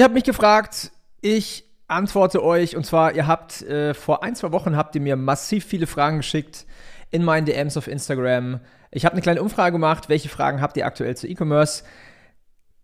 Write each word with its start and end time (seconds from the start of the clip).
Ihr 0.00 0.04
habt 0.04 0.14
mich 0.14 0.24
gefragt, 0.24 0.92
ich 1.20 1.66
antworte 1.86 2.42
euch 2.42 2.74
und 2.74 2.86
zwar, 2.86 3.14
ihr 3.14 3.26
habt 3.26 3.60
äh, 3.60 3.92
vor 3.92 4.22
ein, 4.22 4.34
zwei 4.34 4.50
Wochen 4.50 4.74
habt 4.74 4.94
ihr 4.94 5.02
mir 5.02 5.14
massiv 5.14 5.66
viele 5.66 5.86
Fragen 5.86 6.16
geschickt 6.16 6.64
in 7.10 7.22
meinen 7.22 7.44
DMs 7.44 7.76
auf 7.76 7.86
Instagram. 7.86 8.60
Ich 8.90 9.04
habe 9.04 9.12
eine 9.12 9.20
kleine 9.20 9.42
Umfrage 9.42 9.72
gemacht, 9.72 10.08
welche 10.08 10.30
Fragen 10.30 10.62
habt 10.62 10.78
ihr 10.78 10.86
aktuell 10.86 11.18
zu 11.18 11.28
E-Commerce? 11.28 11.84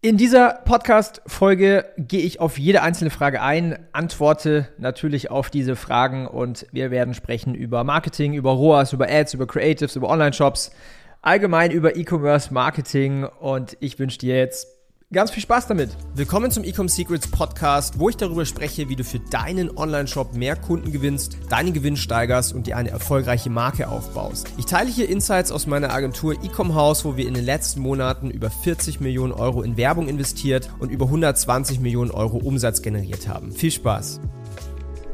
In 0.02 0.18
dieser 0.18 0.60
Podcast-Folge 0.66 1.86
gehe 1.96 2.20
ich 2.20 2.38
auf 2.38 2.58
jede 2.58 2.82
einzelne 2.82 3.08
Frage 3.08 3.40
ein, 3.40 3.78
antworte 3.92 4.68
natürlich 4.76 5.30
auf 5.30 5.48
diese 5.48 5.74
Fragen 5.74 6.26
und 6.26 6.66
wir 6.70 6.90
werden 6.90 7.14
sprechen 7.14 7.54
über 7.54 7.82
Marketing, 7.82 8.34
über 8.34 8.50
ROAS, 8.50 8.92
über 8.92 9.08
Ads, 9.08 9.32
über 9.32 9.46
Creatives, 9.46 9.96
über 9.96 10.10
Online-Shops, 10.10 10.70
allgemein 11.22 11.70
über 11.70 11.96
E-Commerce, 11.96 12.52
Marketing 12.52 13.24
und 13.24 13.74
ich 13.80 13.98
wünsche 13.98 14.18
dir 14.18 14.36
jetzt 14.36 14.75
Ganz 15.12 15.30
viel 15.30 15.40
Spaß 15.40 15.68
damit. 15.68 15.90
Willkommen 16.16 16.50
zum 16.50 16.64
Ecom 16.64 16.88
Secrets 16.88 17.28
Podcast, 17.28 18.00
wo 18.00 18.08
ich 18.08 18.16
darüber 18.16 18.44
spreche, 18.44 18.88
wie 18.88 18.96
du 18.96 19.04
für 19.04 19.20
deinen 19.20 19.70
Online-Shop 19.78 20.34
mehr 20.34 20.56
Kunden 20.56 20.90
gewinnst, 20.90 21.38
deinen 21.48 21.72
Gewinn 21.72 21.96
steigerst 21.96 22.52
und 22.52 22.66
dir 22.66 22.76
eine 22.76 22.90
erfolgreiche 22.90 23.48
Marke 23.48 23.86
aufbaust. 23.86 24.48
Ich 24.58 24.66
teile 24.66 24.90
hier 24.90 25.08
Insights 25.08 25.52
aus 25.52 25.68
meiner 25.68 25.92
Agentur 25.92 26.32
Ecom 26.42 26.74
House, 26.74 27.04
wo 27.04 27.16
wir 27.16 27.28
in 27.28 27.34
den 27.34 27.44
letzten 27.44 27.82
Monaten 27.82 28.32
über 28.32 28.50
40 28.50 28.98
Millionen 28.98 29.32
Euro 29.32 29.62
in 29.62 29.76
Werbung 29.76 30.08
investiert 30.08 30.70
und 30.80 30.90
über 30.90 31.04
120 31.04 31.78
Millionen 31.78 32.10
Euro 32.10 32.38
Umsatz 32.38 32.82
generiert 32.82 33.28
haben. 33.28 33.52
Viel 33.52 33.70
Spaß! 33.70 34.20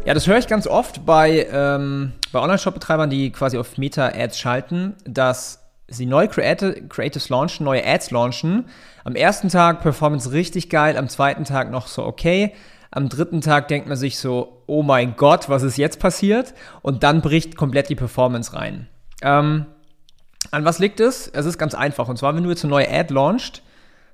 Ja, 0.06 0.14
das 0.14 0.26
höre 0.26 0.38
ich 0.38 0.46
ganz 0.46 0.66
oft 0.66 1.04
bei, 1.04 1.46
ähm, 1.52 2.12
bei 2.32 2.40
Online-Shop-Betreibern, 2.40 3.10
die 3.10 3.30
quasi 3.30 3.58
auf 3.58 3.76
Meta-Ads 3.76 4.38
schalten, 4.38 4.94
dass 5.04 5.61
sie 5.88 6.06
Creative, 6.06 6.88
Creatives 6.88 7.28
launchen, 7.28 7.64
neue 7.64 7.86
Ads 7.86 8.10
launchen. 8.10 8.66
Am 9.04 9.14
ersten 9.14 9.48
Tag 9.48 9.82
Performance 9.82 10.32
richtig 10.32 10.70
geil, 10.70 10.96
am 10.96 11.08
zweiten 11.08 11.44
Tag 11.44 11.70
noch 11.70 11.86
so 11.86 12.04
okay. 12.04 12.54
Am 12.90 13.08
dritten 13.08 13.40
Tag 13.40 13.68
denkt 13.68 13.88
man 13.88 13.96
sich 13.96 14.18
so, 14.18 14.62
oh 14.66 14.82
mein 14.82 15.16
Gott, 15.16 15.48
was 15.48 15.62
ist 15.62 15.78
jetzt 15.78 15.98
passiert? 15.98 16.52
Und 16.82 17.02
dann 17.02 17.22
bricht 17.22 17.56
komplett 17.56 17.88
die 17.88 17.94
Performance 17.94 18.52
rein. 18.54 18.88
Ähm, 19.22 19.66
an 20.50 20.64
was 20.64 20.78
liegt 20.78 21.00
es? 21.00 21.28
Es 21.28 21.46
ist 21.46 21.58
ganz 21.58 21.74
einfach. 21.74 22.08
Und 22.08 22.18
zwar, 22.18 22.34
wenn 22.34 22.42
du 22.42 22.50
jetzt 22.50 22.64
eine 22.64 22.70
neue 22.70 22.90
Ad 22.90 23.12
launcht, 23.12 23.62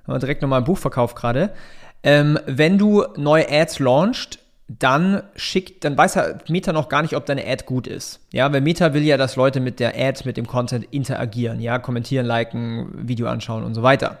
haben 0.03 0.13
wir 0.13 0.19
direkt 0.19 0.41
nochmal 0.41 0.61
ein 0.61 0.65
Buchverkauf 0.65 1.13
gerade, 1.15 1.53
ähm, 2.03 2.39
wenn 2.45 2.77
du 2.77 3.05
neue 3.17 3.49
Ads 3.49 3.79
launcht, 3.79 4.39
dann 4.69 5.23
schickt, 5.35 5.83
dann 5.83 5.97
weiß 5.97 6.15
ja 6.15 6.25
Meta 6.47 6.71
noch 6.71 6.89
gar 6.89 7.01
nicht, 7.01 7.15
ob 7.15 7.25
deine 7.25 7.45
Ad 7.45 7.65
gut 7.65 7.87
ist. 7.87 8.19
Ja, 8.31 8.53
weil 8.53 8.61
Meta 8.61 8.93
will 8.93 9.03
ja, 9.03 9.17
dass 9.17 9.35
Leute 9.35 9.59
mit 9.59 9.79
der 9.79 9.95
Ad, 9.95 10.21
mit 10.25 10.37
dem 10.37 10.45
Content 10.45 10.85
interagieren, 10.91 11.59
ja, 11.59 11.79
kommentieren, 11.79 12.25
liken, 12.25 13.07
Video 13.07 13.27
anschauen 13.27 13.63
und 13.63 13.73
so 13.73 13.81
weiter. 13.81 14.19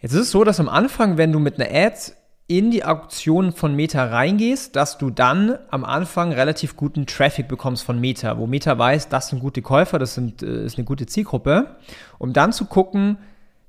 Jetzt 0.00 0.12
ist 0.12 0.20
es 0.20 0.30
so, 0.30 0.44
dass 0.44 0.60
am 0.60 0.68
Anfang, 0.68 1.18
wenn 1.18 1.32
du 1.32 1.40
mit 1.40 1.60
einer 1.60 1.68
Ad 1.74 2.12
in 2.46 2.70
die 2.70 2.84
Auktion 2.84 3.52
von 3.52 3.74
Meta 3.74 4.04
reingehst, 4.04 4.76
dass 4.76 4.98
du 4.98 5.10
dann 5.10 5.58
am 5.70 5.84
Anfang 5.84 6.32
relativ 6.32 6.76
guten 6.76 7.06
Traffic 7.06 7.48
bekommst 7.48 7.82
von 7.82 8.00
Meta, 8.00 8.38
wo 8.38 8.46
Meta 8.46 8.78
weiß, 8.78 9.08
das 9.08 9.28
sind 9.28 9.40
gute 9.40 9.62
Käufer, 9.62 9.98
das 9.98 10.14
sind, 10.14 10.42
äh, 10.42 10.64
ist 10.64 10.78
eine 10.78 10.84
gute 10.84 11.06
Zielgruppe, 11.06 11.76
um 12.18 12.32
dann 12.32 12.52
zu 12.52 12.66
gucken, 12.66 13.18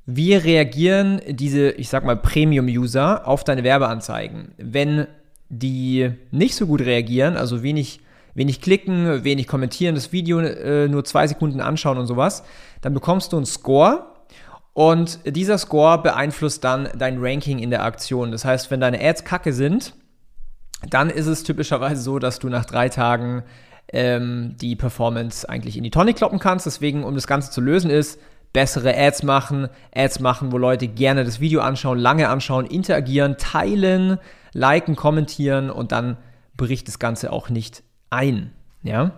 wie 0.06 0.36
reagieren 0.36 1.22
diese, 1.28 1.72
ich 1.72 1.90
sag 1.90 2.06
mal, 2.06 2.18
Premium-User 2.18 3.28
auf 3.28 3.44
deine 3.44 3.64
Werbeanzeigen. 3.64 4.54
Wenn 4.58 5.08
die 5.52 6.12
nicht 6.32 6.56
so 6.56 6.66
gut 6.66 6.82
reagieren, 6.82 7.36
also 7.36 7.62
wenig, 7.62 8.00
wenig 8.34 8.62
klicken, 8.62 9.24
wenig 9.26 9.48
kommentieren, 9.48 9.96
das 9.96 10.14
Video 10.14 10.40
äh, 10.40 10.88
nur 10.88 11.04
zwei 11.04 11.28
Sekunden 11.28 11.60
anschauen 11.60 11.98
und 11.98 12.08
sowas, 12.08 12.44
dann 12.80 12.94
bekommst 12.94 13.34
du 13.34 13.38
einen 13.38 13.46
Score 13.46 14.06
und 14.74 15.20
dieser 15.26 15.58
Score 15.58 16.02
beeinflusst 16.02 16.64
dann 16.64 16.88
dein 16.98 17.18
Ranking 17.20 17.60
in 17.60 17.70
der 17.70 17.84
Aktion. 17.84 18.32
Das 18.32 18.46
heißt, 18.46 18.72
wenn 18.72 18.80
deine 18.80 19.02
Ads 19.02 19.26
kacke 19.26 19.52
sind, 19.52 19.94
dann 20.90 21.10
ist 21.10 21.28
es 21.28 21.44
typischerweise 21.44 22.02
so, 22.02 22.18
dass 22.18 22.40
du 22.40 22.48
nach 22.48 22.66
drei 22.66 22.88
Tagen 22.88 23.44
ähm, 23.92 24.56
die 24.62 24.78
Performance 24.78 25.48
eigentlich 25.48 25.76
in 25.76 25.84
die 25.84 25.92
Tonne 25.92 26.14
kloppen 26.14 26.40
kannst. 26.40 26.66
Deswegen, 26.66 27.04
um 27.04 27.14
das 27.14 27.28
Ganze 27.28 27.52
zu 27.52 27.60
lösen, 27.60 27.92
ist 27.92 28.20
bessere 28.54 28.98
Ads 28.98 29.23
machen, 29.23 29.70
Ads 29.95 30.20
machen, 30.20 30.52
wo 30.52 30.58
Leute 30.58 30.88
gerne 30.88 31.23
das 31.23 31.39
Video 31.39 31.62
anschauen, 31.62 32.00
lange 32.00 32.30
anschauen, 32.30 32.66
interagieren, 32.66 33.38
teilen, 33.38 34.20
liken, 34.54 34.95
kommentieren 34.95 35.70
und 35.70 35.92
dann 35.92 36.17
bricht 36.58 36.88
das 36.88 37.00
Ganze 37.00 37.32
auch 37.32 37.50
nicht 37.50 37.84
ein. 38.10 38.52
Ja? 38.84 39.11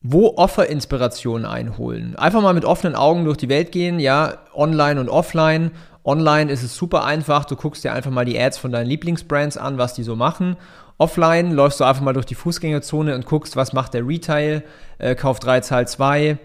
Wo 0.00 0.34
Offer-Inspirationen 0.36 1.46
einholen. 1.46 2.14
Einfach 2.16 2.42
mal 2.42 2.54
mit 2.54 2.64
offenen 2.64 2.94
Augen 2.94 3.24
durch 3.24 3.36
die 3.36 3.48
Welt 3.48 3.72
gehen, 3.72 3.98
ja, 3.98 4.38
online 4.54 5.00
und 5.00 5.08
offline. 5.08 5.72
Online 6.04 6.52
ist 6.52 6.62
es 6.62 6.76
super 6.76 7.04
einfach, 7.04 7.44
du 7.44 7.56
guckst 7.56 7.82
dir 7.82 7.92
einfach 7.92 8.12
mal 8.12 8.24
die 8.24 8.38
Ads 8.38 8.58
von 8.58 8.70
deinen 8.70 8.86
Lieblingsbrands 8.86 9.56
an, 9.56 9.78
was 9.78 9.94
die 9.94 10.04
so 10.04 10.14
machen. 10.14 10.56
Offline 10.98 11.52
läufst 11.52 11.80
du 11.80 11.84
einfach 11.84 12.02
mal 12.02 12.12
durch 12.12 12.26
die 12.26 12.36
Fußgängerzone 12.36 13.14
und 13.14 13.26
guckst, 13.26 13.56
was 13.56 13.72
macht 13.72 13.92
der 13.92 14.06
Retail, 14.06 14.62
äh, 14.98 15.16
Kauf 15.16 15.40
3, 15.40 15.60
Zahl 15.60 15.88
2, 15.88 16.38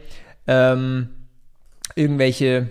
ähm, 0.51 1.07
irgendwelche 1.95 2.69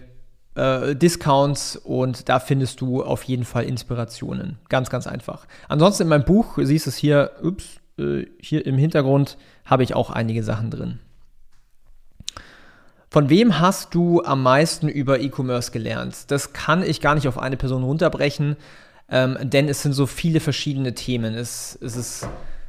äh, 0.54 0.94
Discounts 0.94 1.76
und 1.76 2.28
da 2.28 2.38
findest 2.38 2.82
du 2.82 3.02
auf 3.02 3.22
jeden 3.22 3.44
Fall 3.44 3.64
Inspirationen. 3.64 4.58
Ganz, 4.68 4.90
ganz 4.90 5.06
einfach. 5.06 5.46
Ansonsten 5.68 6.02
in 6.02 6.08
meinem 6.10 6.24
Buch, 6.24 6.58
siehst 6.60 6.84
du 6.84 6.90
es 6.90 6.96
hier, 6.96 7.30
ups, 7.42 7.80
äh, 7.98 8.26
hier 8.38 8.66
im 8.66 8.76
Hintergrund 8.76 9.38
habe 9.64 9.82
ich 9.82 9.94
auch 9.94 10.10
einige 10.10 10.42
Sachen 10.42 10.70
drin. 10.70 10.98
Von 13.08 13.30
wem 13.30 13.58
hast 13.58 13.94
du 13.94 14.22
am 14.22 14.42
meisten 14.42 14.88
über 14.88 15.18
E-Commerce 15.18 15.72
gelernt? 15.72 16.30
Das 16.30 16.52
kann 16.52 16.82
ich 16.82 17.00
gar 17.00 17.14
nicht 17.14 17.28
auf 17.28 17.38
eine 17.38 17.56
Person 17.56 17.82
runterbrechen, 17.82 18.56
ähm, 19.08 19.38
denn 19.42 19.68
es 19.68 19.82
sind 19.82 19.94
so 19.94 20.06
viele 20.06 20.40
verschiedene 20.40 20.94
Themen. 20.94 21.34
Es, 21.34 21.78
es 21.80 21.96
ist 21.96 22.28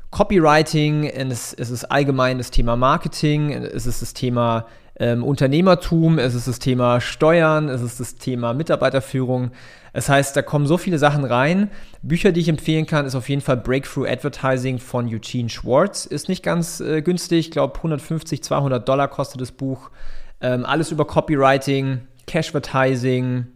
Copywriting, 0.09 1.05
es, 1.05 1.53
es 1.53 1.69
ist 1.69 1.85
allgemein 1.85 2.38
das 2.38 2.50
Thema 2.50 2.75
Marketing, 2.75 3.51
es 3.51 3.85
ist 3.85 4.01
das 4.01 4.13
Thema 4.13 4.67
ähm, 5.00 5.24
Unternehmertum, 5.24 6.19
es 6.19 6.35
ist 6.35 6.47
das 6.47 6.59
Thema 6.59 7.02
Steuern, 7.02 7.69
es 7.69 7.81
ist 7.81 8.00
das 8.00 8.16
Thema 8.16 8.53
Mitarbeiterführung. 8.53 9.52
Es 9.94 10.09
heißt, 10.09 10.35
da 10.35 10.41
kommen 10.41 10.68
so 10.68 10.78
viele 10.78 10.97
Sachen 10.97 11.25
rein. 11.25 11.69
Bücher, 12.02 12.31
die 12.31 12.40
ich 12.40 12.50
empfehlen 12.50 12.85
kann, 12.85 13.06
ist 13.06 13.16
auf 13.16 13.30
jeden 13.30 13.41
Fall 13.41 13.57
Breakthrough 13.57 14.07
Advertising 14.07 14.80
von 14.80 15.07
Eugene 15.07 15.50
Schwartz. 15.50 16.06
Ist 16.06 16.30
nicht 16.30 16.44
ganz 16.44 16.80
äh, 16.80 17.01
günstig, 17.01 17.47
ich 17.47 17.51
glaube 17.51 17.75
150, 17.75 18.44
200 18.44 18.88
Dollar 18.88 19.07
kostet 19.07 19.41
das 19.41 19.51
Buch. 19.51 19.91
Ähm, 20.40 20.66
alles 20.66 20.91
über 20.91 21.06
Copywriting, 21.06 22.01
Cashvertising, 22.28 23.47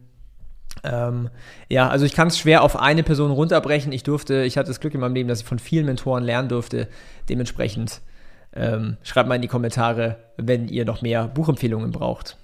ähm, 0.84 1.30
ja, 1.70 1.88
also 1.88 2.06
ich 2.06 2.14
kann 2.14 2.28
es 2.28 2.38
schwer 2.38 2.62
auf 2.62 2.76
eine 2.76 3.04
Person 3.04 3.32
runterbrechen. 3.32 3.92
Ich 3.92 4.04
durfte, 4.04 4.44
ich 4.44 4.58
hatte 4.58 4.68
das 4.70 4.80
Glück 4.80 4.94
in 4.94 5.00
meinem 5.00 5.16
Leben, 5.16 5.30
dass 5.30 5.42
ich 5.42 5.46
von 5.46 5.60
vielen 5.60 5.86
Mentoren 5.86 6.24
lernen 6.24 6.50
durfte. 6.50 6.88
Dementsprechend 7.30 8.02
ähm, 8.56 8.98
schreibt 9.04 9.30
mal 9.30 9.36
in 9.36 9.42
die 9.42 9.48
Kommentare, 9.48 10.18
wenn 10.38 10.68
ihr 10.68 10.86
noch 10.86 11.02
mehr 11.02 11.28
Buchempfehlungen 11.28 11.92
braucht. 11.92 12.38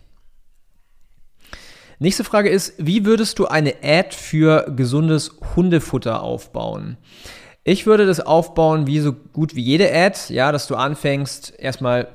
Nächste 2.00 2.24
Frage 2.24 2.50
ist, 2.50 2.74
wie 2.78 3.06
würdest 3.06 3.38
du 3.38 3.46
eine 3.46 3.76
Ad 3.84 4.16
für 4.16 4.72
gesundes 4.76 5.36
Hundefutter 5.56 6.24
aufbauen? 6.24 6.98
Ich 7.64 7.86
würde 7.86 8.08
das 8.08 8.20
aufbauen 8.20 8.88
wie 8.88 9.00
so 9.00 9.14
gut 9.14 9.56
wie 9.56 9.62
jede 9.62 9.94
Ad, 9.94 10.18
ja, 10.30 10.52
dass 10.52 10.66
du 10.66 10.76
anfängst, 10.76 11.54
erstmal 11.60 12.08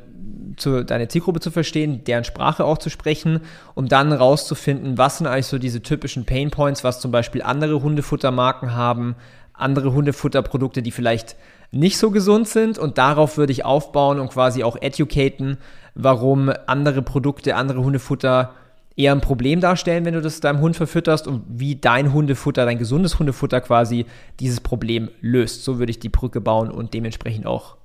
zu, 0.57 0.85
deine 0.85 1.07
Zielgruppe 1.09 1.39
zu 1.39 1.51
verstehen, 1.51 2.03
deren 2.05 2.25
Sprache 2.25 2.65
auch 2.65 2.79
zu 2.79 2.91
sprechen, 2.91 3.43
um 3.75 3.89
dann 3.89 4.13
rauszufinden, 4.13 4.99
was 4.99 5.19
sind 5.19 5.27
eigentlich 5.27 5.47
so 5.47 5.59
diese 5.59 5.83
typischen 5.83 6.25
Pain 6.25 6.51
Points, 6.51 6.83
was 6.83 7.01
zum 7.01 7.13
Beispiel 7.13 7.43
andere 7.43 7.83
Hundefuttermarken 7.83 8.75
haben, 8.75 9.15
andere 9.57 9.93
Hundefutterprodukte, 9.93 10.83
die 10.83 10.91
vielleicht 10.91 11.37
nicht 11.73 11.99
so 11.99 12.11
gesund 12.11 12.49
sind 12.49 12.79
und 12.79 12.99
darauf 12.99 13.37
würde 13.37 13.53
ich 13.53 13.65
aufbauen 13.65 14.21
und 14.21 14.31
quasi 14.31 14.63
auch 14.63 14.77
educaten, 14.81 15.59
warum 15.95 16.53
andere 16.67 17.03
Produkte, 17.03 17.57
andere 17.57 17.83
Hundefutter 17.83 18.55
eher 18.97 19.13
ein 19.13 19.21
Problem 19.21 19.61
darstellen, 19.61 20.05
wenn 20.05 20.15
du 20.15 20.23
das 20.23 20.41
deinem 20.41 20.61
Hund 20.61 20.77
verfütterst 20.77 21.27
und 21.27 21.43
wie 21.49 21.77
dein 21.77 22.13
Hundefutter, 22.13 22.65
dein 22.65 22.79
gesundes 22.79 23.19
Hundefutter 23.19 23.61
quasi 23.61 24.07
dieses 24.41 24.61
Problem 24.61 25.11
löst. 25.21 25.65
So 25.65 25.79
würde 25.79 25.91
ich 25.91 25.99
die 25.99 26.09
Brücke 26.09 26.41
bauen 26.41 26.71
und 26.71 26.95
dementsprechend 26.95 27.47
auch 27.47 27.77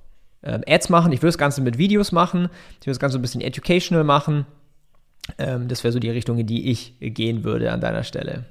ähm, 0.42 0.62
Ads 0.66 0.88
machen. 0.88 1.12
Ich 1.12 1.20
würde 1.20 1.28
das 1.28 1.38
Ganze 1.38 1.60
mit 1.60 1.76
Videos 1.76 2.12
machen. 2.12 2.48
Ich 2.80 2.86
würde 2.86 2.92
das 2.92 2.98
Ganze 2.98 3.18
ein 3.18 3.22
bisschen 3.22 3.42
educational 3.42 4.04
machen. 4.04 4.46
Ähm, 5.38 5.68
das 5.68 5.84
wäre 5.84 5.92
so 5.92 5.98
die 5.98 6.10
Richtung, 6.10 6.38
in 6.38 6.46
die 6.46 6.70
ich 6.70 6.94
gehen 7.00 7.44
würde 7.44 7.72
an 7.72 7.80
deiner 7.80 8.04
Stelle. 8.04 8.44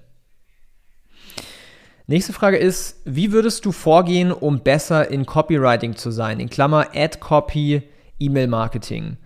Nächste 2.07 2.33
Frage 2.33 2.57
ist, 2.57 2.97
wie 3.05 3.31
würdest 3.31 3.65
du 3.65 3.71
vorgehen, 3.71 4.31
um 4.31 4.59
besser 4.59 5.09
in 5.09 5.25
Copywriting 5.25 5.95
zu 5.95 6.11
sein? 6.11 6.39
In 6.39 6.49
Klammer 6.49 6.87
Ad 6.93 7.19
Copy, 7.19 7.83
E-Mail 8.19 8.47
Marketing. 8.47 9.17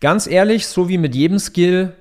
Ganz 0.00 0.26
ehrlich, 0.26 0.66
so 0.66 0.88
wie 0.88 0.98
mit 0.98 1.14
jedem 1.14 1.38
Skill, 1.38 1.92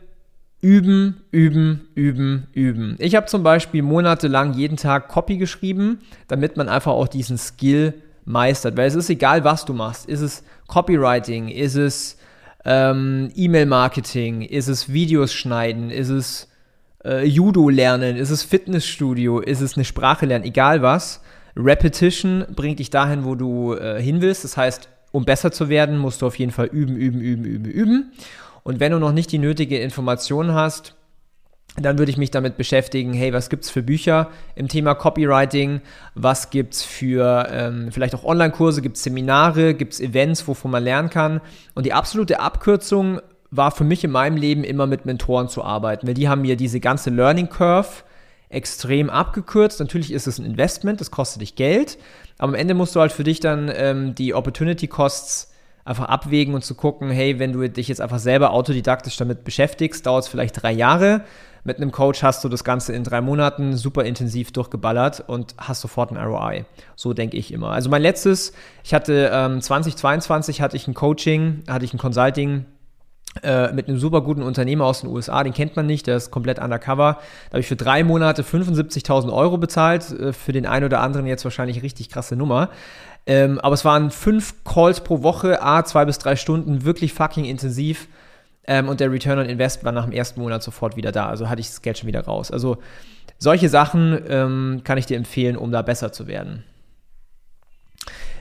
üben, 0.61 1.21
üben, 1.31 1.87
üben, 1.95 2.47
üben. 2.53 2.95
Ich 2.99 3.15
habe 3.15 3.27
zum 3.27 3.43
Beispiel 3.43 3.81
monatelang 3.81 4.53
jeden 4.53 4.77
Tag 4.77 5.07
Copy 5.07 5.37
geschrieben, 5.37 5.99
damit 6.27 6.57
man 6.57 6.67
einfach 6.67 6.91
auch 6.91 7.07
diesen 7.07 7.37
Skill 7.37 7.93
meistert. 8.25 8.77
Weil 8.77 8.87
es 8.87 8.95
ist 8.95 9.09
egal, 9.09 9.43
was 9.43 9.65
du 9.65 9.73
machst. 9.73 10.07
Ist 10.09 10.21
es 10.21 10.43
Copywriting? 10.67 11.49
Ist 11.49 11.75
es 11.75 12.17
ähm, 12.65 13.31
E-Mail-Marketing? 13.35 14.41
Ist 14.41 14.67
es 14.67 14.91
Videos 14.91 15.33
schneiden? 15.33 15.89
Ist 15.89 16.09
es 16.09 16.47
äh, 17.03 17.25
Judo 17.25 17.69
lernen? 17.69 18.15
Ist 18.15 18.29
es 18.29 18.43
Fitnessstudio? 18.43 19.39
Ist 19.39 19.61
es 19.61 19.75
eine 19.75 19.85
Sprache 19.85 20.25
lernen? 20.25 20.45
Egal 20.45 20.81
was. 20.81 21.21
Repetition 21.55 22.45
bringt 22.55 22.79
dich 22.79 22.89
dahin, 22.89 23.25
wo 23.25 23.35
du 23.35 23.73
äh, 23.73 24.01
hin 24.01 24.21
willst. 24.21 24.43
Das 24.43 24.57
heißt, 24.57 24.89
um 25.11 25.25
besser 25.25 25.51
zu 25.51 25.69
werden, 25.69 25.97
musst 25.97 26.21
du 26.21 26.27
auf 26.27 26.37
jeden 26.37 26.51
Fall 26.51 26.67
üben, 26.67 26.95
üben, 26.95 27.19
üben, 27.21 27.45
üben, 27.45 27.65
üben. 27.65 28.11
Und 28.63 28.79
wenn 28.79 28.91
du 28.91 28.99
noch 28.99 29.11
nicht 29.11 29.31
die 29.31 29.39
nötige 29.39 29.79
Information 29.79 30.53
hast, 30.53 30.95
dann 31.77 31.97
würde 31.97 32.11
ich 32.11 32.17
mich 32.17 32.31
damit 32.31 32.57
beschäftigen, 32.57 33.13
hey, 33.13 33.31
was 33.31 33.49
gibt 33.49 33.63
es 33.63 33.69
für 33.69 33.83
Bücher 33.83 34.29
im 34.55 34.67
Thema 34.67 34.95
Copywriting? 34.95 35.81
Was 36.15 36.49
gibt 36.49 36.73
es 36.73 36.83
für 36.83 37.47
ähm, 37.51 37.91
vielleicht 37.91 38.15
auch 38.15 38.23
Online-Kurse? 38.23 38.81
Gibt 38.81 38.97
es 38.97 39.03
Seminare? 39.03 39.73
Gibt 39.73 39.93
es 39.93 39.99
Events, 39.99 40.47
wovon 40.47 40.71
man 40.71 40.83
lernen 40.83 41.09
kann? 41.09 41.41
Und 41.75 41.85
die 41.85 41.93
absolute 41.93 42.39
Abkürzung 42.39 43.21
war 43.51 43.71
für 43.71 43.83
mich 43.83 44.03
in 44.03 44.11
meinem 44.11 44.37
Leben 44.37 44.63
immer 44.63 44.87
mit 44.87 45.05
Mentoren 45.05 45.47
zu 45.47 45.63
arbeiten, 45.63 46.07
weil 46.07 46.13
die 46.13 46.29
haben 46.29 46.41
mir 46.41 46.55
diese 46.55 46.79
ganze 46.79 47.09
Learning 47.09 47.49
Curve 47.49 48.03
extrem 48.49 49.09
abgekürzt. 49.09 49.79
Natürlich 49.79 50.11
ist 50.11 50.27
es 50.27 50.39
ein 50.39 50.45
Investment, 50.45 51.01
das 51.01 51.11
kostet 51.11 51.41
dich 51.41 51.55
Geld, 51.55 51.97
aber 52.37 52.49
am 52.49 52.55
Ende 52.55 52.73
musst 52.73 52.95
du 52.95 52.99
halt 52.99 53.11
für 53.11 53.23
dich 53.23 53.39
dann 53.39 53.71
ähm, 53.73 54.15
die 54.15 54.33
Opportunity 54.33 54.87
Costs 54.87 55.53
einfach 55.85 56.05
abwägen 56.05 56.53
und 56.53 56.63
zu 56.63 56.75
gucken, 56.75 57.09
hey, 57.09 57.39
wenn 57.39 57.53
du 57.53 57.67
dich 57.67 57.87
jetzt 57.87 58.01
einfach 58.01 58.19
selber 58.19 58.51
autodidaktisch 58.51 59.17
damit 59.17 59.43
beschäftigst, 59.43 60.05
dauert 60.05 60.23
es 60.23 60.29
vielleicht 60.29 60.61
drei 60.61 60.71
Jahre. 60.71 61.21
Mit 61.63 61.77
einem 61.77 61.91
Coach 61.91 62.23
hast 62.23 62.43
du 62.43 62.49
das 62.49 62.63
Ganze 62.63 62.93
in 62.93 63.03
drei 63.03 63.21
Monaten 63.21 63.75
super 63.75 64.03
intensiv 64.05 64.51
durchgeballert 64.51 65.23
und 65.27 65.55
hast 65.57 65.81
sofort 65.81 66.11
ein 66.11 66.17
ROI. 66.17 66.65
So 66.95 67.13
denke 67.13 67.37
ich 67.37 67.51
immer. 67.51 67.71
Also 67.71 67.89
mein 67.89 68.01
letztes, 68.01 68.53
ich 68.83 68.93
hatte 68.93 69.29
ähm, 69.33 69.61
2022 69.61 70.61
hatte 70.61 70.77
ich 70.77 70.87
ein 70.87 70.93
Coaching, 70.93 71.63
hatte 71.67 71.85
ich 71.85 71.93
ein 71.93 71.97
Consulting 71.97 72.65
äh, 73.43 73.71
mit 73.71 73.87
einem 73.87 73.99
super 73.99 74.21
guten 74.21 74.41
Unternehmer 74.41 74.85
aus 74.85 75.01
den 75.01 75.09
USA, 75.09 75.43
den 75.43 75.53
kennt 75.53 75.75
man 75.75 75.85
nicht, 75.85 76.07
der 76.07 76.17
ist 76.17 76.31
komplett 76.31 76.59
undercover. 76.59 77.19
Da 77.45 77.51
habe 77.51 77.59
ich 77.59 77.67
für 77.67 77.75
drei 77.75 78.03
Monate 78.03 78.41
75.000 78.41 79.31
Euro 79.31 79.57
bezahlt, 79.57 80.11
äh, 80.11 80.33
für 80.33 80.51
den 80.51 80.65
einen 80.65 80.85
oder 80.85 81.01
anderen 81.01 81.27
jetzt 81.27 81.43
wahrscheinlich 81.43 81.83
richtig 81.83 82.09
krasse 82.09 82.35
Nummer. 82.35 82.69
Ähm, 83.27 83.59
aber 83.59 83.75
es 83.75 83.85
waren 83.85 84.09
fünf 84.09 84.63
Calls 84.63 85.01
pro 85.01 85.21
Woche, 85.21 85.61
a 85.61 85.85
zwei 85.85 86.05
bis 86.05 86.17
drei 86.17 86.35
Stunden, 86.35 86.83
wirklich 86.85 87.13
fucking 87.13 87.45
intensiv. 87.45 88.07
Ähm, 88.65 88.89
und 88.89 88.99
der 88.99 89.11
Return 89.11 89.39
on 89.39 89.45
Invest 89.45 89.83
war 89.83 89.91
nach 89.91 90.05
dem 90.05 90.13
ersten 90.13 90.41
Monat 90.41 90.63
sofort 90.63 90.95
wieder 90.95 91.11
da. 91.11 91.27
Also 91.27 91.49
hatte 91.49 91.61
ich 91.61 91.67
das 91.67 91.81
Geld 91.81 91.99
schon 91.99 92.07
wieder 92.07 92.25
raus. 92.25 92.51
Also 92.51 92.77
solche 93.37 93.69
Sachen 93.69 94.19
ähm, 94.27 94.81
kann 94.83 94.97
ich 94.97 95.05
dir 95.05 95.17
empfehlen, 95.17 95.55
um 95.55 95.71
da 95.71 95.83
besser 95.83 96.11
zu 96.11 96.27
werden. 96.27 96.63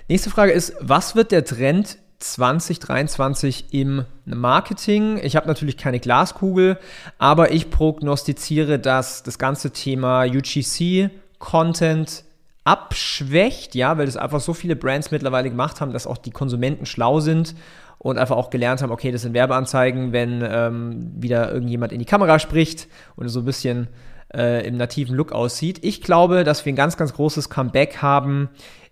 Nächste 0.09 0.31
Frage 0.31 0.53
ist, 0.53 0.75
was 0.81 1.15
wird 1.15 1.31
der 1.31 1.45
Trend 1.45 1.99
2023 2.19 3.73
im 3.73 4.05
Marketing. 4.25 5.19
Ich 5.23 5.37
habe 5.37 5.47
natürlich 5.47 5.77
keine 5.77 6.01
Glaskugel, 6.01 6.79
aber 7.19 7.53
ich 7.53 7.71
prognostiziere, 7.71 8.79
dass 8.79 9.23
das 9.23 9.39
ganze 9.39 9.71
Thema 9.71 10.25
UGC-Content 10.25 12.25
abschwächt, 12.65 13.75
ja, 13.75 13.97
weil 13.97 14.07
das 14.07 14.17
einfach 14.17 14.41
so 14.41 14.53
viele 14.53 14.77
Brands 14.77 15.11
mittlerweile 15.11 15.49
gemacht 15.49 15.81
haben, 15.81 15.93
dass 15.93 16.07
auch 16.07 16.19
die 16.19 16.33
Konsumenten 16.33 16.87
schlau 16.87 17.21
sind 17.21 17.55
und 17.99 18.19
einfach 18.19 18.37
auch 18.37 18.51
gelernt 18.51 18.83
haben, 18.83 18.93
okay, 18.93 19.11
das 19.11 19.23
sind 19.23 19.33
Werbeanzeigen, 19.33 20.13
wenn 20.13 20.45
ähm, 20.47 21.13
wieder 21.17 21.53
irgendjemand 21.53 21.93
in 21.93 21.99
die 21.99 22.05
Kamera 22.05 22.39
spricht 22.39 22.89
und 23.17 23.29
so 23.29 23.41
ein 23.41 23.45
bisschen 23.45 23.89
äh, 24.35 24.67
im 24.67 24.77
nativen 24.77 25.17
Look 25.17 25.33
aussieht. 25.33 25.79
Ich 25.83 26.03
glaube, 26.03 26.45
dass 26.45 26.65
wir 26.65 26.73
ein 26.73 26.77
ganz, 26.77 26.97
ganz 26.97 27.15
großes 27.15 27.49
Comeback 27.49 28.03
haben 28.03 28.51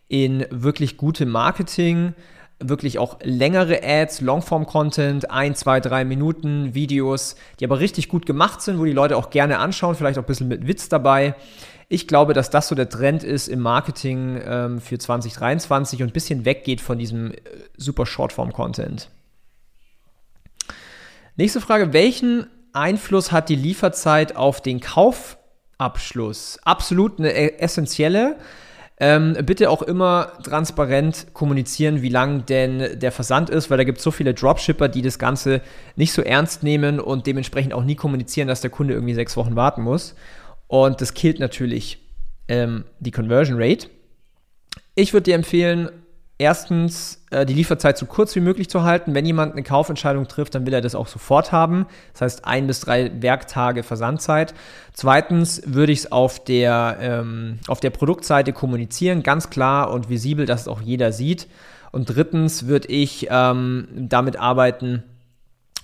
in 0.08 0.46
wirklich 0.50 0.96
gutem 0.96 1.30
Marketing, 1.30 2.14
wirklich 2.58 2.98
auch 2.98 3.18
längere 3.22 3.82
Ads, 3.82 4.22
Longform-Content, 4.22 5.30
ein, 5.30 5.54
zwei, 5.54 5.80
drei 5.80 6.04
Minuten 6.04 6.74
Videos, 6.74 7.36
die 7.60 7.64
aber 7.64 7.80
richtig 7.80 8.08
gut 8.08 8.24
gemacht 8.24 8.62
sind, 8.62 8.78
wo 8.78 8.84
die 8.84 8.92
Leute 8.92 9.16
auch 9.16 9.30
gerne 9.30 9.58
anschauen, 9.58 9.94
vielleicht 9.94 10.18
auch 10.18 10.22
ein 10.22 10.26
bisschen 10.26 10.48
mit 10.48 10.66
Witz 10.66 10.88
dabei. 10.88 11.34
Ich 11.88 12.08
glaube, 12.08 12.32
dass 12.32 12.50
das 12.50 12.68
so 12.68 12.74
der 12.74 12.88
Trend 12.88 13.22
ist 13.22 13.48
im 13.48 13.60
Marketing 13.60 14.40
ähm, 14.44 14.80
für 14.80 14.98
2023 14.98 16.02
und 16.02 16.08
ein 16.08 16.12
bisschen 16.12 16.44
weggeht 16.44 16.80
von 16.80 16.98
diesem 16.98 17.32
äh, 17.32 17.36
super 17.76 18.06
Shortform-Content. 18.06 19.08
Nächste 21.36 21.60
Frage, 21.60 21.92
welchen 21.92 22.46
Einfluss 22.72 23.30
hat 23.30 23.50
die 23.50 23.56
Lieferzeit 23.56 24.34
auf 24.34 24.62
den 24.62 24.80
Kaufabschluss? 24.80 26.58
Absolut 26.64 27.18
eine 27.18 27.32
äh, 27.32 27.58
essentielle. 27.58 28.36
Ähm, 28.98 29.36
bitte 29.44 29.68
auch 29.68 29.82
immer 29.82 30.32
transparent 30.42 31.26
kommunizieren, 31.34 32.00
wie 32.00 32.08
lang 32.08 32.46
denn 32.46 32.98
der 32.98 33.12
Versand 33.12 33.50
ist, 33.50 33.70
weil 33.70 33.76
da 33.76 33.84
gibt 33.84 33.98
es 33.98 34.04
so 34.04 34.10
viele 34.10 34.32
Dropshipper, 34.32 34.88
die 34.88 35.02
das 35.02 35.18
Ganze 35.18 35.60
nicht 35.96 36.12
so 36.12 36.22
ernst 36.22 36.62
nehmen 36.62 36.98
und 36.98 37.26
dementsprechend 37.26 37.74
auch 37.74 37.84
nie 37.84 37.94
kommunizieren, 37.94 38.48
dass 38.48 38.62
der 38.62 38.70
Kunde 38.70 38.94
irgendwie 38.94 39.12
sechs 39.12 39.36
Wochen 39.36 39.54
warten 39.54 39.82
muss. 39.82 40.14
Und 40.66 41.02
das 41.02 41.12
killt 41.12 41.40
natürlich 41.40 41.98
ähm, 42.48 42.84
die 42.98 43.10
Conversion 43.10 43.60
Rate. 43.60 43.88
Ich 44.94 45.12
würde 45.12 45.24
dir 45.24 45.34
empfehlen, 45.34 45.90
erstens 46.38 47.22
äh, 47.30 47.46
die 47.46 47.54
Lieferzeit 47.54 47.96
so 47.96 48.06
kurz 48.06 48.34
wie 48.36 48.40
möglich 48.40 48.68
zu 48.68 48.82
halten. 48.82 49.14
Wenn 49.14 49.24
jemand 49.24 49.52
eine 49.52 49.62
Kaufentscheidung 49.62 50.28
trifft, 50.28 50.54
dann 50.54 50.66
will 50.66 50.74
er 50.74 50.80
das 50.80 50.94
auch 50.94 51.06
sofort 51.06 51.52
haben. 51.52 51.86
Das 52.12 52.22
heißt 52.22 52.44
ein 52.44 52.66
bis 52.66 52.80
drei 52.80 53.10
Werktage 53.20 53.82
Versandzeit. 53.82 54.54
Zweitens 54.92 55.62
würde 55.66 55.92
ich 55.92 56.00
es 56.00 56.12
auf 56.12 56.44
der, 56.44 56.98
ähm, 57.00 57.58
auf 57.68 57.80
der 57.80 57.90
Produktseite 57.90 58.52
kommunizieren, 58.52 59.22
ganz 59.22 59.50
klar 59.50 59.90
und 59.90 60.08
visibel, 60.08 60.46
dass 60.46 60.62
es 60.62 60.68
auch 60.68 60.80
jeder 60.80 61.12
sieht. 61.12 61.48
Und 61.92 62.06
drittens 62.14 62.66
würde 62.66 62.88
ich 62.88 63.28
ähm, 63.30 63.88
damit 63.94 64.38
arbeiten, 64.38 65.04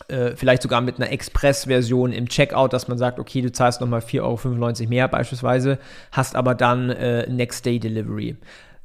äh, 0.08 0.36
vielleicht 0.36 0.62
sogar 0.62 0.82
mit 0.82 0.96
einer 0.96 1.10
Express-Version 1.10 2.12
im 2.12 2.28
Checkout, 2.28 2.74
dass 2.74 2.88
man 2.88 2.98
sagt, 2.98 3.18
okay, 3.18 3.40
du 3.40 3.50
zahlst 3.50 3.80
nochmal 3.80 4.00
4,95 4.00 4.80
Euro 4.82 4.88
mehr 4.90 5.08
beispielsweise, 5.08 5.78
hast 6.10 6.36
aber 6.36 6.54
dann 6.54 6.90
äh, 6.90 7.26
Next 7.30 7.64
Day 7.64 7.78
Delivery. 7.78 8.36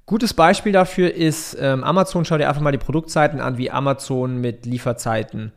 Gutes 0.08 0.34
Beispiel 0.34 0.72
dafür 0.72 1.14
ist 1.14 1.58
ähm, 1.60 1.84
Amazon. 1.84 2.24
Schau 2.24 2.38
dir 2.38 2.48
einfach 2.48 2.62
mal 2.62 2.72
die 2.72 2.78
Produktseiten 2.78 3.42
an, 3.42 3.58
wie 3.58 3.70
Amazon 3.70 4.38
mit 4.38 4.66
Lieferzeiten 4.66 5.52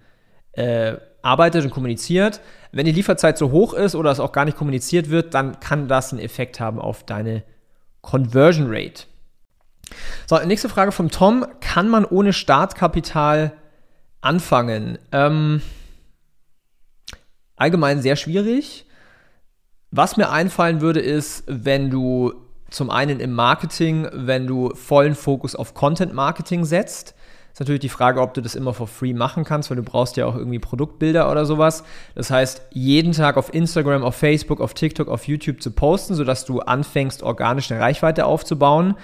äh, 0.55 0.97
arbeitet 1.23 1.64
und 1.64 1.70
kommuniziert. 1.70 2.41
Wenn 2.73 2.85
die 2.85 2.91
Lieferzeit 2.91 3.38
so 3.38 3.52
hoch 3.52 3.75
ist 3.75 3.94
oder 3.94 4.11
es 4.11 4.19
auch 4.19 4.32
gar 4.32 4.44
nicht 4.44 4.56
kommuniziert 4.56 5.08
wird, 5.08 5.35
dann 5.35 5.61
kann 5.61 5.87
das 5.87 6.12
einen 6.12 6.20
Effekt 6.20 6.58
haben 6.58 6.81
auf 6.81 7.05
deine 7.05 7.44
Conversion 8.00 8.67
Rate. 8.69 9.05
So, 10.26 10.37
nächste 10.41 10.69
Frage 10.69 10.91
vom 10.91 11.12
Tom. 11.12 11.47
Kann 11.61 11.88
man 11.88 12.05
ohne 12.05 12.32
Startkapital 12.32 13.52
anfangen? 14.20 14.99
Ähm, 15.12 15.62
allgemein 17.55 18.02
sehr 18.02 18.17
schwierig. 18.17 18.85
Was 19.93 20.17
mir 20.17 20.31
einfallen 20.31 20.81
würde, 20.81 20.99
ist, 20.99 21.44
wenn 21.47 21.88
du 21.88 22.50
zum 22.71 22.91
einen 22.91 23.21
im 23.21 23.33
Marketing, 23.33 24.09
wenn 24.12 24.47
du 24.47 24.75
vollen 24.75 25.15
Fokus 25.15 25.55
auf 25.55 25.75
Content 25.75 26.15
Marketing 26.15 26.65
setzt. 26.65 27.15
Ist 27.53 27.59
natürlich 27.59 27.81
die 27.81 27.89
Frage, 27.89 28.21
ob 28.21 28.33
du 28.35 28.41
das 28.41 28.55
immer 28.55 28.73
for 28.73 28.87
free 28.87 29.12
machen 29.12 29.45
kannst, 29.45 29.71
weil 29.71 29.77
du 29.77 29.83
brauchst 29.83 30.17
ja 30.17 30.27
auch 30.27 30.37
irgendwie 30.37 30.61
Produktbilder 30.61 31.31
oder 31.31 31.45
sowas. 31.45 31.83
Das 32.15 32.31
heißt, 32.31 32.62
jeden 32.71 33.12
Tag 33.12 33.37
auf 33.37 33.53
Instagram, 33.53 34.05
auf 34.05 34.15
Facebook, 34.15 34.61
auf 34.61 34.73
TikTok, 34.73 35.09
auf 35.09 35.27
YouTube 35.27 35.61
zu 35.61 35.73
posten, 35.73 36.15
sodass 36.15 36.45
du 36.45 36.61
anfängst, 36.61 37.25
organisch 37.25 37.71
eine 37.73 37.81
Reichweite 37.81 38.25
aufzubauen, 38.25 38.95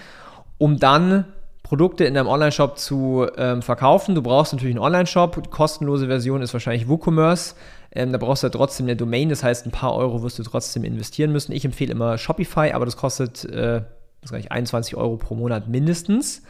um 0.58 0.78
dann 0.78 1.24
Produkte 1.66 2.04
in 2.04 2.14
deinem 2.14 2.28
Online-Shop 2.28 2.78
zu 2.78 3.26
ähm, 3.36 3.60
verkaufen. 3.60 4.14
Du 4.14 4.22
brauchst 4.22 4.52
natürlich 4.52 4.76
einen 4.76 4.84
Online-Shop. 4.84 5.42
Die 5.42 5.50
kostenlose 5.50 6.06
Version 6.06 6.40
ist 6.40 6.52
wahrscheinlich 6.52 6.88
WooCommerce. 6.88 7.56
Ähm, 7.90 8.12
da 8.12 8.18
brauchst 8.18 8.44
du 8.44 8.46
ja 8.46 8.52
trotzdem 8.52 8.86
eine 8.86 8.94
Domain, 8.94 9.30
das 9.30 9.42
heißt, 9.42 9.66
ein 9.66 9.72
paar 9.72 9.96
Euro 9.96 10.22
wirst 10.22 10.38
du 10.38 10.44
trotzdem 10.44 10.84
investieren 10.84 11.32
müssen. 11.32 11.50
Ich 11.50 11.64
empfehle 11.64 11.90
immer 11.90 12.18
Shopify, 12.18 12.70
aber 12.70 12.84
das 12.84 12.96
kostet 12.96 13.44
äh, 13.46 13.82
das 14.20 14.32
21 14.32 14.94
Euro 14.94 15.16
pro 15.16 15.34
Monat 15.34 15.66
mindestens. 15.66 16.44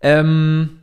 Ähm, 0.00 0.80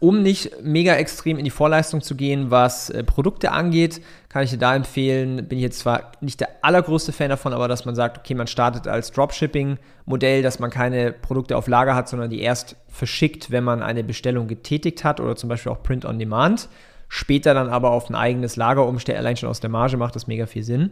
um 0.00 0.22
nicht 0.22 0.62
mega 0.62 0.94
extrem 0.94 1.38
in 1.38 1.44
die 1.44 1.50
Vorleistung 1.50 2.00
zu 2.00 2.16
gehen, 2.16 2.50
was 2.50 2.90
äh, 2.90 3.04
Produkte 3.04 3.52
angeht, 3.52 4.00
kann 4.28 4.42
ich 4.42 4.50
dir 4.50 4.58
da 4.58 4.74
empfehlen, 4.74 5.46
bin 5.48 5.58
ich 5.58 5.62
jetzt 5.62 5.78
zwar 5.78 6.12
nicht 6.20 6.40
der 6.40 6.48
allergrößte 6.62 7.12
Fan 7.12 7.28
davon, 7.28 7.52
aber 7.52 7.68
dass 7.68 7.84
man 7.84 7.94
sagt, 7.94 8.18
okay, 8.18 8.34
man 8.34 8.46
startet 8.46 8.88
als 8.88 9.12
Dropshipping-Modell, 9.12 10.42
dass 10.42 10.58
man 10.58 10.70
keine 10.70 11.12
Produkte 11.12 11.56
auf 11.56 11.68
Lager 11.68 11.94
hat, 11.94 12.08
sondern 12.08 12.30
die 12.30 12.40
erst 12.40 12.76
verschickt, 12.88 13.50
wenn 13.50 13.62
man 13.62 13.82
eine 13.82 14.02
Bestellung 14.02 14.48
getätigt 14.48 15.04
hat 15.04 15.20
oder 15.20 15.36
zum 15.36 15.48
Beispiel 15.48 15.70
auch 15.70 15.82
Print 15.82 16.04
on 16.04 16.18
Demand 16.18 16.68
später 17.10 17.54
dann 17.54 17.68
aber 17.68 17.90
auf 17.90 18.08
ein 18.08 18.14
eigenes 18.14 18.56
Lager 18.56 18.86
umstellen, 18.86 19.18
allein 19.18 19.36
schon 19.36 19.50
aus 19.50 19.60
der 19.60 19.68
Marge 19.68 19.96
macht 19.96 20.14
das 20.16 20.28
mega 20.28 20.46
viel 20.46 20.62
Sinn. 20.62 20.90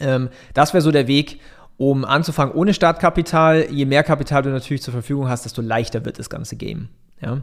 Ähm, 0.00 0.30
das 0.54 0.72
wäre 0.72 0.80
so 0.80 0.92
der 0.92 1.08
Weg, 1.08 1.40
um 1.76 2.04
anzufangen 2.04 2.54
ohne 2.54 2.72
Startkapital. 2.72 3.66
Je 3.70 3.84
mehr 3.84 4.04
Kapital 4.04 4.42
du 4.42 4.50
natürlich 4.50 4.82
zur 4.82 4.92
Verfügung 4.92 5.28
hast, 5.28 5.44
desto 5.44 5.60
leichter 5.62 6.04
wird 6.04 6.18
das 6.18 6.30
ganze 6.30 6.56
Game. 6.56 6.88
Ja. 7.20 7.42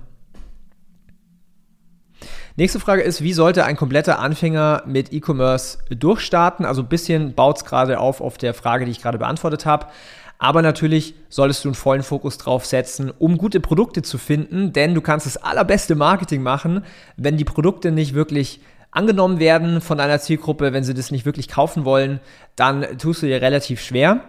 Nächste 2.55 2.79
Frage 2.79 3.01
ist, 3.01 3.23
wie 3.23 3.33
sollte 3.33 3.65
ein 3.65 3.75
kompletter 3.75 4.19
Anfänger 4.19 4.83
mit 4.85 5.11
E-Commerce 5.11 5.79
durchstarten? 5.89 6.67
Also 6.67 6.83
ein 6.83 6.87
bisschen 6.87 7.33
baut 7.33 7.57
es 7.57 7.65
gerade 7.65 7.99
auf 7.99 8.21
auf 8.21 8.37
der 8.37 8.53
Frage, 8.53 8.85
die 8.85 8.91
ich 8.91 9.01
gerade 9.01 9.17
beantwortet 9.17 9.65
habe. 9.65 9.87
Aber 10.37 10.61
natürlich 10.61 11.15
solltest 11.29 11.63
du 11.63 11.69
einen 11.69 11.75
vollen 11.75 12.03
Fokus 12.03 12.37
drauf 12.37 12.67
setzen, 12.67 13.11
um 13.17 13.39
gute 13.39 13.59
Produkte 13.59 14.03
zu 14.03 14.19
finden, 14.19 14.71
denn 14.71 14.93
du 14.93 15.01
kannst 15.01 15.25
das 15.25 15.37
allerbeste 15.37 15.95
Marketing 15.95 16.43
machen, 16.43 16.85
wenn 17.17 17.37
die 17.37 17.43
Produkte 17.43 17.91
nicht 17.91 18.13
wirklich 18.13 18.59
angenommen 18.91 19.39
werden 19.39 19.81
von 19.81 19.97
deiner 19.97 20.19
Zielgruppe, 20.19 20.73
wenn 20.73 20.83
sie 20.83 20.93
das 20.93 21.09
nicht 21.09 21.25
wirklich 21.25 21.47
kaufen 21.47 21.85
wollen, 21.85 22.19
dann 22.55 22.99
tust 22.99 23.23
du 23.23 23.25
dir 23.25 23.41
relativ 23.41 23.81
schwer. 23.81 24.21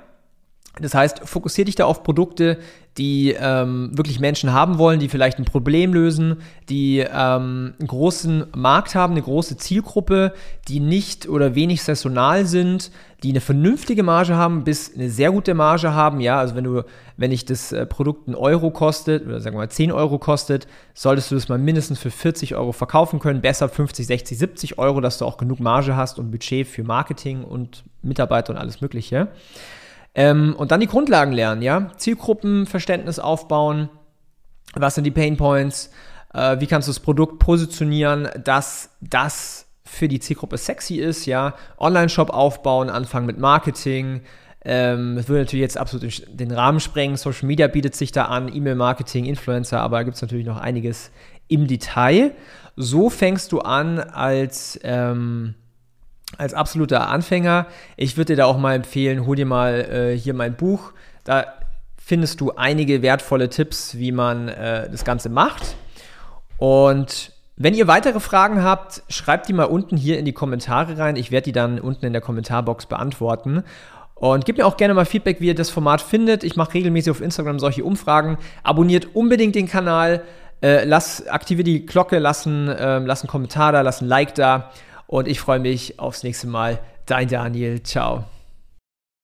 Das 0.80 0.94
heißt, 0.94 1.20
fokussier 1.24 1.64
dich 1.64 1.76
da 1.76 1.84
auf 1.84 2.02
Produkte, 2.02 2.58
die 2.98 3.34
ähm, 3.38 3.90
wirklich 3.92 4.20
Menschen 4.20 4.52
haben 4.52 4.78
wollen, 4.78 5.00
die 5.00 5.08
vielleicht 5.08 5.38
ein 5.38 5.44
Problem 5.44 5.92
lösen, 5.94 6.36
die 6.68 6.98
ähm, 6.98 7.74
einen 7.78 7.88
großen 7.88 8.46
Markt 8.56 8.94
haben, 8.94 9.14
eine 9.14 9.22
große 9.22 9.56
Zielgruppe, 9.56 10.32
die 10.68 10.80
nicht 10.80 11.28
oder 11.28 11.54
wenig 11.54 11.82
saisonal 11.82 12.46
sind, 12.46 12.90
die 13.22 13.30
eine 13.30 13.40
vernünftige 13.40 14.02
Marge 14.02 14.36
haben, 14.36 14.64
bis 14.64 14.94
eine 14.94 15.10
sehr 15.10 15.32
gute 15.32 15.54
Marge 15.54 15.92
haben. 15.92 16.20
Ja, 16.20 16.38
also 16.38 16.54
wenn 16.54 16.64
du, 16.64 16.82
wenn 17.16 17.30
dich 17.30 17.44
das 17.44 17.72
äh, 17.72 17.86
Produkt 17.86 18.28
einen 18.28 18.36
Euro 18.36 18.70
kostet 18.70 19.26
oder 19.26 19.40
sagen 19.40 19.56
wir 19.56 19.60
mal 19.60 19.70
10 19.70 19.90
Euro 19.90 20.18
kostet, 20.18 20.68
solltest 20.92 21.30
du 21.30 21.36
das 21.36 21.48
mal 21.48 21.58
mindestens 21.58 21.98
für 21.98 22.10
40 22.10 22.54
Euro 22.54 22.72
verkaufen 22.72 23.18
können. 23.18 23.40
Besser 23.40 23.68
50, 23.68 24.06
60, 24.06 24.38
70 24.38 24.78
Euro, 24.78 25.00
dass 25.00 25.18
du 25.18 25.24
auch 25.24 25.36
genug 25.36 25.58
Marge 25.58 25.96
hast 25.96 26.18
und 26.18 26.30
Budget 26.30 26.66
für 26.66 26.84
Marketing 26.84 27.44
und 27.44 27.84
Mitarbeiter 28.02 28.52
und 28.52 28.58
alles 28.58 28.80
Mögliche. 28.80 29.28
Ähm, 30.14 30.54
und 30.56 30.70
dann 30.70 30.80
die 30.80 30.86
Grundlagen 30.86 31.32
lernen, 31.32 31.62
ja. 31.62 31.90
Zielgruppenverständnis 31.96 33.18
aufbauen. 33.18 33.88
Was 34.74 34.94
sind 34.94 35.04
die 35.04 35.10
Pain 35.10 35.36
Points? 35.36 35.90
Äh, 36.32 36.60
wie 36.60 36.66
kannst 36.66 36.88
du 36.88 36.90
das 36.90 37.00
Produkt 37.00 37.38
positionieren, 37.38 38.28
dass 38.42 38.90
das 39.00 39.66
für 39.84 40.08
die 40.08 40.20
Zielgruppe 40.20 40.56
sexy 40.56 40.96
ist, 40.96 41.26
ja. 41.26 41.54
Online-Shop 41.78 42.30
aufbauen, 42.30 42.90
anfangen 42.90 43.26
mit 43.26 43.38
Marketing. 43.38 44.22
Ähm, 44.64 45.16
das 45.16 45.28
würde 45.28 45.42
natürlich 45.42 45.62
jetzt 45.62 45.76
absolut 45.76 46.22
den 46.28 46.50
Rahmen 46.50 46.80
sprengen. 46.80 47.16
Social 47.16 47.46
Media 47.46 47.66
bietet 47.66 47.94
sich 47.94 48.12
da 48.12 48.26
an, 48.26 48.54
E-Mail-Marketing, 48.54 49.26
Influencer, 49.26 49.80
aber 49.80 49.98
da 49.98 50.02
gibt 50.04 50.16
es 50.16 50.22
natürlich 50.22 50.46
noch 50.46 50.56
einiges 50.56 51.10
im 51.48 51.66
Detail. 51.66 52.32
So 52.76 53.10
fängst 53.10 53.52
du 53.52 53.60
an 53.60 54.00
als 54.00 54.80
ähm, 54.82 55.54
als 56.38 56.54
absoluter 56.54 57.08
Anfänger. 57.08 57.66
Ich 57.96 58.16
würde 58.16 58.32
dir 58.32 58.36
da 58.36 58.44
auch 58.46 58.58
mal 58.58 58.74
empfehlen, 58.74 59.26
hol 59.26 59.36
dir 59.36 59.46
mal 59.46 59.80
äh, 60.14 60.18
hier 60.18 60.34
mein 60.34 60.56
Buch. 60.56 60.92
Da 61.24 61.46
findest 61.96 62.40
du 62.40 62.52
einige 62.52 63.02
wertvolle 63.02 63.48
Tipps, 63.48 63.96
wie 63.96 64.12
man 64.12 64.48
äh, 64.48 64.90
das 64.90 65.04
Ganze 65.04 65.28
macht. 65.28 65.76
Und 66.58 67.32
wenn 67.56 67.74
ihr 67.74 67.86
weitere 67.86 68.20
Fragen 68.20 68.62
habt, 68.62 69.02
schreibt 69.08 69.48
die 69.48 69.52
mal 69.52 69.64
unten 69.64 69.96
hier 69.96 70.18
in 70.18 70.24
die 70.24 70.32
Kommentare 70.32 70.98
rein. 70.98 71.16
Ich 71.16 71.30
werde 71.30 71.44
die 71.44 71.52
dann 71.52 71.78
unten 71.78 72.04
in 72.04 72.12
der 72.12 72.22
Kommentarbox 72.22 72.86
beantworten. 72.86 73.62
Und 74.14 74.44
gebt 74.44 74.58
mir 74.58 74.66
auch 74.66 74.76
gerne 74.76 74.94
mal 74.94 75.06
Feedback, 75.06 75.40
wie 75.40 75.48
ihr 75.48 75.54
das 75.54 75.70
Format 75.70 76.00
findet. 76.00 76.44
Ich 76.44 76.56
mache 76.56 76.74
regelmäßig 76.74 77.10
auf 77.10 77.20
Instagram 77.20 77.58
solche 77.58 77.84
Umfragen. 77.84 78.38
Abonniert 78.62 79.14
unbedingt 79.14 79.54
den 79.54 79.68
Kanal. 79.68 80.22
Äh, 80.62 80.84
lass, 80.84 81.26
aktiviert 81.26 81.66
die 81.66 81.84
Glocke, 81.84 82.18
lassen, 82.18 82.68
äh, 82.68 82.98
lass 82.98 83.22
einen 83.22 83.28
Kommentar 83.28 83.72
da, 83.72 83.82
lass 83.82 84.00
ein 84.00 84.08
Like 84.08 84.34
da. 84.34 84.70
Und 85.06 85.28
ich 85.28 85.40
freue 85.40 85.60
mich 85.60 85.98
aufs 85.98 86.22
nächste 86.22 86.46
Mal. 86.46 86.78
Dein 87.06 87.28
Daniel. 87.28 87.82
Ciao. 87.82 88.24